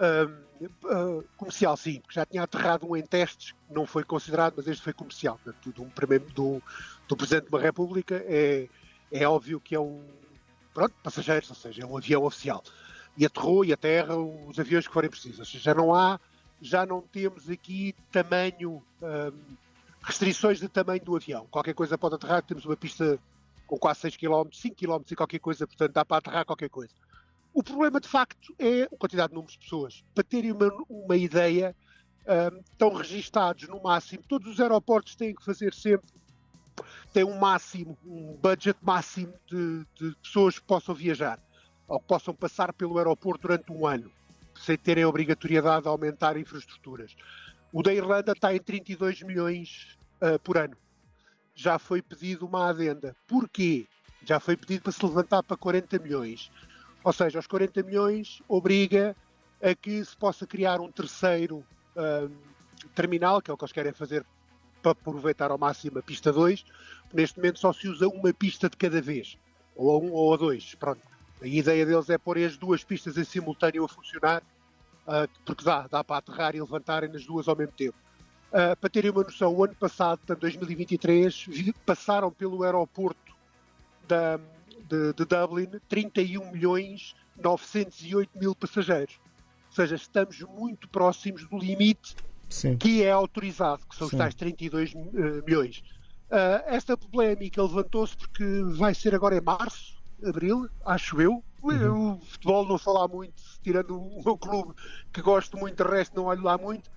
Um, 0.01 0.67
uh, 0.87 1.25
comercial 1.37 1.77
sim, 1.77 2.01
porque 2.01 2.15
já 2.15 2.27
tinha 2.27 2.43
aterrado 2.43 2.91
um 2.91 2.97
em 2.97 3.03
testes, 3.03 3.55
não 3.71 3.87
foi 3.87 4.03
considerado, 4.03 4.55
mas 4.57 4.67
este 4.67 4.83
foi 4.83 4.93
comercial. 4.93 5.39
Portanto, 5.45 5.73
do, 5.73 6.33
do, 6.33 6.63
do 7.07 7.17
Presidente 7.17 7.45
de 7.45 7.51
uma 7.51 7.61
República 7.61 8.25
é, 8.27 8.67
é 9.13 9.29
óbvio 9.29 9.61
que 9.61 9.75
é 9.75 9.81
um 9.81 10.03
pronto, 10.73 10.95
passageiros, 11.03 11.51
ou 11.51 11.57
seja, 11.57 11.83
é 11.83 11.87
um 11.87 11.97
avião 11.97 12.25
oficial. 12.25 12.63
E 13.17 13.27
aterrou 13.27 13.65
e 13.65 13.73
aterra 13.73 14.17
os 14.17 14.59
aviões 14.59 14.87
que 14.87 14.93
forem 14.93 15.11
precisos. 15.11 15.49
Já 15.49 15.75
não 15.75 15.95
há, 15.95 16.19
já 16.61 16.87
não 16.87 17.01
temos 17.01 17.49
aqui 17.51 17.95
tamanho, 18.13 18.83
hum, 19.03 19.57
restrições 20.03 20.61
de 20.61 20.69
tamanho 20.69 21.05
do 21.05 21.17
avião. 21.17 21.47
Qualquer 21.51 21.75
coisa 21.75 21.99
pode 21.99 22.15
aterrar, 22.15 22.43
temos 22.43 22.65
uma 22.65 22.77
pista 22.77 23.19
com 23.67 23.79
quase 23.79 24.01
6 24.01 24.17
km, 24.17 24.49
5 24.53 24.77
km 24.77 25.03
e 25.11 25.17
qualquer 25.17 25.39
coisa, 25.39 25.67
portanto 25.67 25.93
dá 25.93 26.05
para 26.05 26.19
aterrar 26.19 26.45
qualquer 26.45 26.69
coisa. 26.69 26.93
O 27.53 27.63
problema, 27.63 28.01
de 28.01 28.09
facto, 28.09 28.55
é 28.59 28.83
a 28.83 28.89
quantidade 28.97 29.31
de 29.31 29.35
números 29.35 29.55
de 29.55 29.61
pessoas. 29.61 30.05
Para 30.15 30.25
terem 30.25 30.53
uma, 30.53 30.69
uma 30.89 31.17
ideia, 31.17 31.75
um, 32.27 32.61
estão 32.61 32.93
registados 32.93 33.69
no 33.69 33.83
máximo. 33.83 34.23
Todos 34.29 34.49
os 34.49 34.61
aeroportos 34.61 35.17
têm 35.17 35.35
que 35.35 35.45
fazer 35.45 35.75
sempre 35.75 36.11
tem 37.13 37.25
um 37.25 37.39
máximo, 37.39 37.99
um 38.05 38.37
budget 38.41 38.79
máximo 38.83 39.33
de, 39.47 39.85
de 39.95 40.15
pessoas 40.23 40.59
que 40.59 40.65
possam 40.65 40.95
viajar 40.95 41.39
ou 41.89 41.99
que 41.99 42.07
possam 42.07 42.35
passar 42.35 42.73
pelo 42.73 42.99
aeroporto 42.99 43.43
durante 43.43 43.73
um 43.73 43.87
ano, 43.87 44.11
sem 44.55 44.77
terem 44.77 45.03
a 45.03 45.09
obrigatoriedade 45.09 45.83
de 45.83 45.89
aumentar 45.89 46.37
infraestruturas. 46.37 47.17
O 47.73 47.83
da 47.83 47.93
Irlanda 47.93 48.33
está 48.33 48.55
em 48.55 48.61
32 48.61 49.23
milhões 49.23 49.99
uh, 50.23 50.39
por 50.39 50.57
ano. 50.57 50.77
Já 51.55 51.79
foi 51.79 52.01
pedido 52.01 52.47
uma 52.47 52.69
adenda. 52.69 53.17
Porquê? 53.27 53.87
Já 54.25 54.39
foi 54.39 54.57
pedido 54.57 54.83
para 54.83 54.93
se 54.93 55.05
levantar 55.05 55.43
para 55.43 55.57
40 55.57 55.99
milhões. 55.99 56.51
Ou 57.03 57.13
seja, 57.13 57.39
os 57.39 57.47
40 57.47 57.83
milhões 57.83 58.41
obriga 58.49 59.17
a 59.61 59.75
que 59.75 60.05
se 60.05 60.17
possa 60.17 60.47
criar 60.47 60.81
um 60.81 60.91
terceiro 60.91 61.65
uh, 61.97 62.31
terminal, 62.95 63.43
que 63.43 63.51
é 63.51 63.55
o 63.55 63.57
que 63.57 63.65
eles 63.65 63.73
querem 63.73 63.93
fazer 63.93 64.25
para 64.81 64.93
aproveitar 64.93 65.51
ao 65.51 65.59
máximo 65.59 65.99
a 65.99 66.03
pista 66.03 66.33
2. 66.33 66.65
Neste 67.13 67.39
momento 67.39 67.59
só 67.59 67.73
se 67.73 67.89
usa 67.89 68.09
uma 68.09 68.33
pista 68.33 68.69
de 68.69 68.77
cada 68.77 69.01
vez, 69.01 69.37
ou 69.75 69.91
a 69.91 69.99
um 69.99 70.13
ou 70.13 70.35
a 70.35 70.37
dois. 70.37 70.75
Pronto. 70.75 71.01
A 71.43 71.47
ideia 71.47 71.87
deles 71.87 72.11
é 72.11 72.19
pôr 72.19 72.39
as 72.39 72.57
duas 72.57 72.85
pistas 72.85 73.17
em 73.17 73.25
simultâneo 73.25 73.85
a 73.85 73.89
funcionar, 73.89 74.43
uh, 75.07 75.29
porque 75.45 75.65
dá, 75.65 75.87
dá 75.87 76.05
para 76.05 76.19
aterrar 76.19 76.55
e 76.55 76.61
levantarem 76.61 77.11
nas 77.11 77.25
duas 77.25 77.49
ao 77.49 77.57
mesmo 77.57 77.73
tempo. 77.73 77.97
Uh, 78.49 78.77
para 78.77 78.91
terem 78.91 79.11
uma 79.11 79.23
noção, 79.23 79.55
o 79.55 79.65
ano 79.65 79.75
passado, 79.75 80.19
portanto, 80.19 80.41
2023, 80.41 81.47
passaram 81.87 82.31
pelo 82.31 82.63
aeroporto 82.63 83.35
da, 84.07 84.39
de, 84.89 85.13
de 85.15 85.25
Dublin 85.25 85.71
31 85.89 86.51
milhões 86.51 87.15
908 87.43 88.39
mil 88.39 88.55
passageiros. 88.55 89.19
Ou 89.69 89.75
seja, 89.75 89.95
estamos 89.95 90.41
muito 90.41 90.89
próximos 90.89 91.45
do 91.47 91.59
limite 91.59 92.17
Sim. 92.51 92.77
que 92.77 93.03
é 93.03 93.13
autorizado, 93.13 93.87
que 93.87 93.97
são 93.97 94.09
os 94.09 94.13
tais 94.13 94.35
32 94.35 94.93
uh, 94.93 94.99
eh, 94.99 95.43
milhões. 95.47 95.83
Uh, 96.31 96.63
esta 96.67 96.97
polémica 96.97 97.63
levantou-se 97.63 98.17
porque 98.17 98.45
vai 98.77 98.95
ser 98.95 99.15
agora 99.15 99.37
em 99.37 99.41
março, 99.41 100.03
abril, 100.25 100.69
acho 100.85 101.21
eu. 101.21 101.43
Uhum. 101.63 102.17
O 102.17 102.21
futebol 102.21 102.67
não 102.67 102.79
falar 102.79 103.07
muito, 103.09 103.43
tirando 103.63 104.01
o 104.01 104.23
meu 104.25 104.37
clube, 104.37 104.75
que 105.13 105.21
gosto 105.21 105.57
muito, 105.57 105.83
de 105.83 105.91
resto 105.91 106.17
não 106.17 106.25
olho 106.25 106.43
lá 106.43 106.57
muito, 106.57 106.91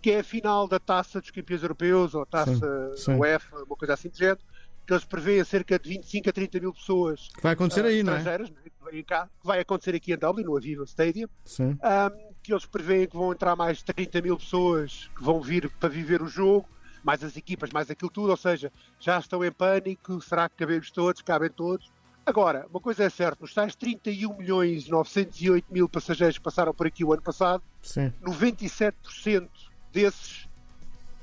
que 0.00 0.10
é 0.10 0.20
a 0.20 0.24
final 0.24 0.66
da 0.66 0.78
taça 0.78 1.20
dos 1.20 1.30
campeões 1.30 1.62
europeus, 1.62 2.14
ou 2.14 2.24
taça 2.24 2.96
sim, 2.96 3.04
sim. 3.04 3.14
UEFA, 3.14 3.62
uma 3.64 3.76
coisa 3.76 3.94
assim 3.94 4.08
de 4.08 4.18
género, 4.18 4.40
que 4.86 4.92
eles 4.92 5.04
prevêem 5.04 5.44
cerca 5.44 5.78
de 5.78 5.88
25 5.88 6.28
a 6.28 6.32
30 6.32 6.60
mil 6.60 6.72
pessoas. 6.72 7.28
Que 7.34 7.42
vai 7.42 7.52
acontecer 7.52 7.84
uh, 7.84 7.88
aí, 7.88 8.02
não 8.02 8.14
é? 8.14 8.22
Né? 8.22 9.02
Cá, 9.06 9.28
que 9.40 9.46
vai 9.46 9.60
acontecer 9.60 9.94
aqui 9.94 10.12
em 10.12 10.16
Dublin, 10.16 10.44
no 10.44 10.56
Aviva 10.56 10.84
Stadium. 10.84 11.28
Sim. 11.44 11.70
Um, 11.82 12.33
que 12.44 12.52
eles 12.52 12.66
prevêem 12.66 13.08
que 13.08 13.16
vão 13.16 13.32
entrar 13.32 13.56
mais 13.56 13.78
de 13.78 13.84
30 13.86 14.20
mil 14.20 14.36
pessoas 14.36 15.10
que 15.16 15.24
vão 15.24 15.40
vir 15.40 15.70
para 15.80 15.88
viver 15.88 16.20
o 16.20 16.28
jogo, 16.28 16.68
mais 17.02 17.24
as 17.24 17.38
equipas, 17.38 17.70
mais 17.70 17.90
aquilo 17.90 18.10
tudo, 18.10 18.28
ou 18.28 18.36
seja, 18.36 18.70
já 19.00 19.18
estão 19.18 19.42
em 19.42 19.50
pânico, 19.50 20.20
será 20.20 20.46
que 20.46 20.56
cabemos 20.56 20.90
todos, 20.90 21.22
cabem 21.22 21.48
todos? 21.48 21.90
Agora, 22.26 22.66
uma 22.70 22.80
coisa 22.80 23.04
é 23.04 23.08
certa, 23.08 23.44
os 23.44 23.54
tais 23.54 23.74
31 23.74 24.36
milhões 24.36 24.88
908 24.88 25.72
mil 25.72 25.88
passageiros 25.88 26.36
que 26.36 26.44
passaram 26.44 26.74
por 26.74 26.86
aqui 26.86 27.02
o 27.02 27.14
ano 27.14 27.22
passado, 27.22 27.62
Sim. 27.82 28.12
97% 28.22 29.48
desses 29.90 30.46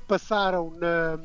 passaram 0.08 0.72
na, 0.72 1.20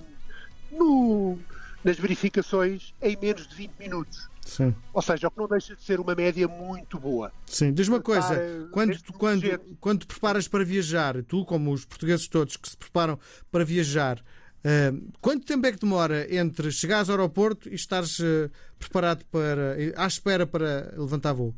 no, 0.72 1.40
nas 1.84 1.98
verificações 1.98 2.94
em 3.02 3.18
menos 3.18 3.48
de 3.48 3.56
20 3.56 3.72
minutos. 3.80 4.30
Sim. 4.48 4.74
Ou 4.94 5.02
seja, 5.02 5.28
o 5.28 5.32
que 5.32 5.38
não 5.38 5.48
deixa 5.48 5.76
de 5.76 5.84
ser 5.84 6.00
uma 6.00 6.16
média 6.16 6.48
muito 6.48 6.98
boa. 6.98 7.32
Sim, 7.46 7.74
diz 7.74 7.90
uma 7.90 8.00
coisa, 8.00 8.70
quando, 8.72 8.98
quando, 9.18 9.60
quando 9.82 10.00
te 10.00 10.08
preparas 10.08 10.48
para 10.48 10.64
viajar, 10.64 11.22
tu 11.24 11.46
como 11.46 11.74
os 11.74 11.84
portugueses 11.84 12.30
todos 12.30 12.56
que 12.56 12.70
se 12.70 12.78
preparam 12.78 13.20
para 13.52 13.66
viajar, 13.66 14.20
uh, 14.20 15.12
quanto 15.20 15.46
tempo 15.46 15.68
é 15.68 15.72
que 15.74 15.80
demora 15.80 16.34
entre 16.34 16.72
chegares 16.72 17.10
ao 17.10 17.18
aeroporto 17.18 17.68
e 17.68 17.76
estares 17.76 18.20
uh, 18.20 18.50
preparado 18.80 19.26
para, 19.26 19.76
à 19.98 20.08
espera 20.08 20.48
para 20.48 20.94
levantar 20.98 21.34
voo? 21.34 21.54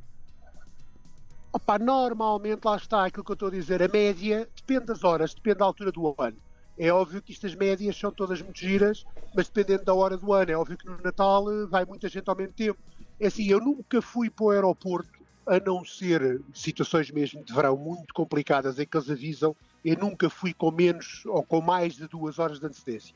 Opa, 1.54 1.78
normalmente 1.78 2.62
lá 2.66 2.76
está 2.76 3.06
aquilo 3.06 3.24
que 3.24 3.32
eu 3.32 3.34
estou 3.34 3.50
a 3.50 3.52
dizer, 3.52 3.84
a 3.84 3.88
média 3.88 4.50
depende 4.56 4.88
das 4.88 5.04
horas, 5.04 5.34
depende 5.34 5.60
da 5.60 5.66
altura 5.66 5.92
do 5.92 6.16
ano. 6.18 6.38
É 6.80 6.94
óbvio 6.94 7.22
que 7.22 7.34
estas 7.34 7.54
médias 7.54 7.98
são 7.98 8.10
todas 8.10 8.42
muito 8.42 8.58
giras, 8.58 9.06
mas 9.36 9.50
dependendo 9.50 9.84
da 9.84 9.94
hora 9.94 10.16
do 10.16 10.32
ano. 10.32 10.50
É 10.50 10.56
óbvio 10.56 10.78
que 10.78 10.88
no 10.88 10.98
Natal 11.04 11.52
eh, 11.52 11.66
vai 11.66 11.84
muita 11.84 12.08
gente 12.08 12.30
ao 12.30 12.36
mesmo 12.38 12.54
tempo. 12.54 12.80
É 13.20 13.28
assim, 13.28 13.46
eu 13.48 13.60
nunca 13.60 14.02
fui 14.02 14.30
para 14.30 14.46
o 14.46 14.50
aeroporto, 14.52 15.20
a 15.46 15.60
não 15.60 15.84
ser 15.84 16.42
situações 16.54 17.12
mesmo 17.12 17.44
de 17.44 17.54
verão 17.54 17.76
muito 17.76 18.14
complicadas 18.14 18.80
em 18.80 18.86
que 18.86 18.96
eles 18.96 19.10
avisam, 19.10 19.54
eu 19.84 19.98
nunca 19.98 20.30
fui 20.30 20.54
com 20.54 20.72
menos 20.72 21.24
ou 21.26 21.44
com 21.44 21.60
mais 21.60 21.96
de 21.96 22.08
duas 22.08 22.40
horas 22.40 22.62
de 22.62 22.66
antecedência. 22.66 23.16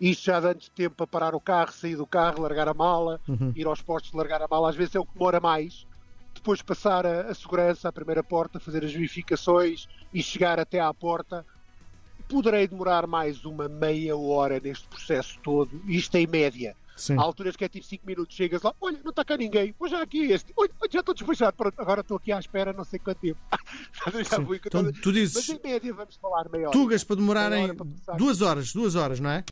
Isto 0.00 0.24
já 0.26 0.40
dá 0.40 0.50
antes 0.50 0.70
tempo 0.70 0.94
para 0.94 1.06
parar 1.06 1.34
o 1.34 1.40
carro, 1.40 1.72
sair 1.72 1.96
do 1.96 2.06
carro, 2.06 2.40
largar 2.40 2.68
a 2.68 2.74
mala, 2.74 3.20
uhum. 3.28 3.52
ir 3.54 3.66
aos 3.66 3.82
postos, 3.82 4.12
largar 4.12 4.40
a 4.40 4.48
mala. 4.48 4.70
Às 4.70 4.76
vezes 4.76 4.94
é 4.94 5.00
o 5.00 5.04
que 5.04 5.12
demora 5.12 5.40
mais. 5.40 5.86
Depois 6.34 6.62
passar 6.62 7.04
a, 7.04 7.22
a 7.22 7.34
segurança, 7.34 7.88
a 7.88 7.92
primeira 7.92 8.22
porta, 8.22 8.60
fazer 8.60 8.84
as 8.84 8.92
verificações 8.92 9.86
e 10.14 10.22
chegar 10.22 10.60
até 10.60 10.80
à 10.80 10.92
porta 10.94 11.44
poderei 12.28 12.66
demorar 12.66 13.06
mais 13.06 13.44
uma 13.44 13.68
meia 13.68 14.16
hora 14.16 14.60
neste 14.60 14.86
processo 14.88 15.38
todo, 15.42 15.80
isto 15.86 16.14
em 16.16 16.26
média. 16.26 16.76
Sim. 16.96 17.18
Há 17.18 17.22
alturas 17.22 17.54
que 17.56 17.64
é 17.64 17.68
tipo 17.68 17.84
5 17.84 18.06
minutos, 18.06 18.34
chegas 18.34 18.62
lá, 18.62 18.74
olha, 18.80 18.98
não 19.04 19.10
está 19.10 19.22
cá 19.22 19.36
ninguém, 19.36 19.74
pois 19.78 19.90
já 19.92 20.00
aqui 20.00 20.32
este, 20.32 20.52
olha, 20.56 20.70
já 20.90 21.00
estou 21.00 21.14
despachado, 21.14 21.54
pronto, 21.54 21.78
agora 21.78 22.00
estou 22.00 22.16
aqui 22.16 22.32
à 22.32 22.38
espera 22.38 22.72
não 22.72 22.84
sei 22.84 22.98
quanto 22.98 23.18
tempo. 23.18 23.38
já 24.30 24.42
fui, 24.42 24.58
então, 24.64 24.90
tu 24.92 25.12
dizes, 25.12 25.34
Mas 25.34 25.48
em 25.50 25.60
média 25.62 25.92
vamos 25.92 26.16
falar 26.16 26.48
meia 26.48 26.68
hora. 26.68 26.72
Tugas 26.72 27.04
para 27.04 27.16
demorarem 27.16 27.76
duas 28.16 28.40
horas, 28.40 28.72
duas 28.72 28.94
horas, 28.94 29.20
não 29.20 29.30
é? 29.30 29.44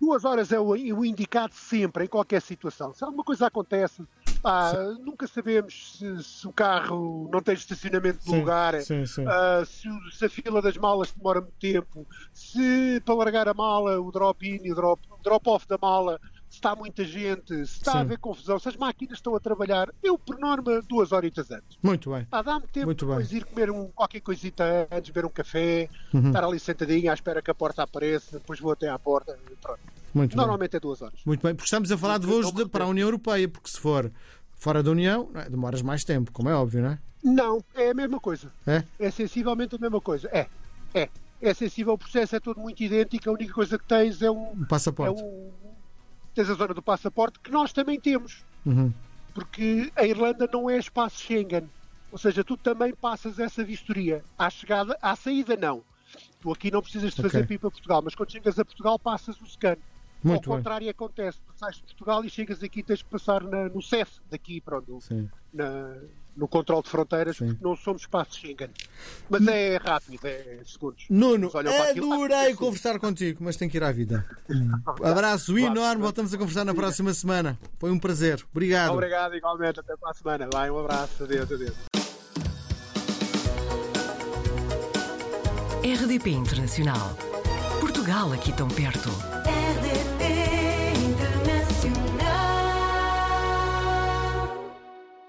Duas 0.00 0.24
horas 0.24 0.50
é 0.50 0.58
o, 0.58 0.68
o 0.68 1.04
indicado 1.04 1.54
sempre, 1.54 2.04
em 2.04 2.08
qualquer 2.08 2.40
situação. 2.40 2.94
Se 2.94 3.04
alguma 3.04 3.24
coisa 3.24 3.46
acontece, 3.46 4.02
ah, 4.46 4.96
nunca 5.00 5.26
sabemos 5.26 5.98
se, 5.98 6.22
se, 6.22 6.46
o 6.46 6.52
carro 6.52 7.28
não 7.32 7.42
tem 7.42 7.54
estacionamento 7.54 8.24
de 8.24 8.30
lugar, 8.30 8.80
sim, 8.80 9.04
sim. 9.04 9.24
Ah, 9.26 9.62
se, 9.66 9.88
se, 10.16 10.24
a 10.24 10.28
fila 10.28 10.62
das 10.62 10.76
malas 10.76 11.12
demora 11.12 11.40
muito 11.40 11.56
tempo, 11.58 12.06
se 12.32 13.00
para 13.04 13.14
largar 13.14 13.48
a 13.48 13.54
mala, 13.54 14.00
o 14.00 14.10
drop-in 14.12 14.60
e 14.62 14.72
o 14.72 14.74
drop-off 14.74 15.66
drop 15.66 15.68
da 15.68 15.78
mala, 15.80 16.20
se 16.48 16.58
está 16.58 16.76
muita 16.76 17.04
gente, 17.04 17.48
se 17.66 17.78
está 17.78 17.92
sim. 17.92 17.98
a 17.98 18.00
haver 18.02 18.18
confusão, 18.18 18.58
se 18.58 18.68
as 18.68 18.76
máquinas 18.76 19.18
estão 19.18 19.34
a 19.34 19.40
trabalhar, 19.40 19.92
eu, 20.02 20.16
por 20.16 20.38
norma, 20.38 20.80
duas 20.82 21.12
horitas 21.12 21.50
antes. 21.50 21.76
Muito 21.82 22.10
bem. 22.10 22.26
Dá-me 22.30 22.66
tempo 22.68 22.86
muito 22.86 23.04
depois 23.04 23.28
bem. 23.28 23.38
ir 23.38 23.44
comer 23.44 23.70
um, 23.70 23.88
qualquer 23.88 24.20
coisita 24.20 24.88
antes, 24.90 25.10
beber 25.10 25.26
um 25.26 25.30
café, 25.30 25.88
uhum. 26.14 26.28
estar 26.28 26.44
ali 26.44 26.58
sentadinho 26.58 27.10
à 27.10 27.14
espera 27.14 27.42
que 27.42 27.50
a 27.50 27.54
porta 27.54 27.82
apareça, 27.82 28.38
depois 28.38 28.60
vou 28.60 28.72
até 28.72 28.88
à 28.88 28.98
porta 28.98 29.36
e 29.50 29.56
pronto. 29.56 29.80
Muito 30.14 30.34
Normalmente 30.34 30.70
bem. 30.70 30.78
é 30.78 30.80
duas 30.80 31.02
horas. 31.02 31.20
Muito 31.26 31.42
bem, 31.42 31.54
porque 31.54 31.66
estamos 31.66 31.92
a 31.92 31.98
falar 31.98 32.18
de 32.18 32.26
voos 32.26 32.50
de, 32.50 32.66
para 32.66 32.84
a 32.84 32.86
União 32.86 33.06
Europeia, 33.06 33.46
porque 33.46 33.68
se 33.68 33.78
for 33.78 34.10
fora 34.56 34.82
da 34.82 34.90
União, 34.90 35.28
é? 35.34 35.48
demoras 35.48 35.82
mais 35.82 36.04
tempo, 36.04 36.32
como 36.32 36.48
é 36.48 36.54
óbvio, 36.54 36.82
não 36.82 36.90
é? 36.90 36.98
Não, 37.22 37.64
é 37.74 37.90
a 37.90 37.94
mesma 37.94 38.20
coisa. 38.20 38.52
É? 38.66 38.84
É 38.98 39.10
sensivelmente 39.10 39.74
a 39.74 39.78
mesma 39.78 40.00
coisa. 40.00 40.28
É, 40.32 40.46
é. 40.94 41.08
É 41.40 41.52
sensível, 41.52 41.92
o 41.92 41.98
processo 41.98 42.34
é 42.34 42.40
todo 42.40 42.58
muito 42.58 42.82
idêntico, 42.82 43.28
a 43.28 43.32
única 43.32 43.52
coisa 43.52 43.78
que 43.78 43.84
tens 43.84 44.22
é 44.22 44.30
um. 44.30 44.64
passaporte. 44.64 45.20
É 45.20 45.24
um, 45.24 45.50
tens 46.34 46.48
a 46.48 46.54
zona 46.54 46.72
do 46.72 46.82
passaporte, 46.82 47.38
que 47.40 47.50
nós 47.50 47.72
também 47.72 48.00
temos. 48.00 48.42
Uhum. 48.64 48.92
Porque 49.34 49.92
a 49.94 50.06
Irlanda 50.06 50.48
não 50.50 50.70
é 50.70 50.78
espaço 50.78 51.20
Schengen. 51.20 51.68
Ou 52.10 52.18
seja, 52.18 52.42
tu 52.42 52.56
também 52.56 52.94
passas 52.94 53.38
essa 53.38 53.62
vistoria. 53.62 54.24
À 54.38 54.48
chegada, 54.48 54.96
à 55.02 55.14
saída, 55.14 55.56
não. 55.56 55.82
Tu 56.40 56.50
aqui 56.50 56.70
não 56.70 56.80
precisas 56.80 57.12
de 57.12 57.20
fazer 57.20 57.38
okay. 57.38 57.48
pipa 57.48 57.70
Portugal, 57.70 58.00
mas 58.02 58.14
quando 58.14 58.32
chegas 58.32 58.58
a 58.58 58.64
Portugal 58.64 58.98
passas 58.98 59.38
o 59.40 59.46
scan. 59.46 59.76
Muito 60.22 60.50
Ao 60.50 60.56
contrário, 60.58 60.84
bem. 60.84 60.90
acontece. 60.90 61.38
Tu 61.46 61.58
sais 61.58 61.76
de 61.76 61.82
Portugal 61.82 62.24
e 62.24 62.30
chegas 62.30 62.62
aqui 62.62 62.82
tens 62.82 63.02
que 63.02 63.08
passar 63.08 63.42
na, 63.42 63.68
no 63.68 63.80
CEF, 63.82 64.18
daqui, 64.30 64.60
pronto, 64.60 64.98
na, 65.52 65.96
no 66.36 66.46
controle 66.46 66.82
de 66.82 66.90
fronteiras, 66.90 67.36
Sim. 67.36 67.46
porque 67.48 67.64
não 67.64 67.76
somos 67.76 68.02
espaço 68.02 68.36
Schengen. 68.38 68.70
Mas 69.28 69.46
é 69.46 69.76
rápido, 69.76 70.18
é 70.24 70.60
segundos. 70.64 71.06
Nuno, 71.08 71.50
adorei 71.54 72.54
conversar 72.54 72.98
contigo, 72.98 73.42
mas 73.42 73.56
tenho 73.56 73.70
que 73.70 73.76
ir 73.78 73.84
à 73.84 73.92
vida. 73.92 74.26
Abraço 75.02 75.56
enorme, 75.58 76.02
voltamos 76.02 76.32
a 76.34 76.38
conversar 76.38 76.64
na 76.64 76.74
próxima 76.74 77.12
semana. 77.14 77.58
Foi 77.78 77.90
um 77.90 77.98
prazer. 77.98 78.44
Obrigado. 78.50 78.92
Obrigado, 78.92 79.34
igualmente. 79.34 79.80
Até 79.80 79.96
para 79.96 80.10
a 80.10 80.14
semana. 80.14 80.48
Vai, 80.52 80.70
um 80.70 80.78
abraço. 80.78 81.24
Adeus, 81.24 81.50
adeus. 81.50 81.74
RDP 85.82 86.30
Internacional. 86.30 87.16
Portugal 87.80 88.32
aqui 88.32 88.52
tão 88.52 88.68
perto. 88.68 89.08